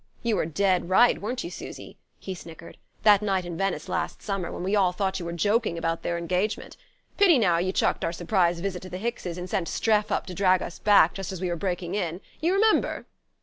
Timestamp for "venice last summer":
3.55-4.51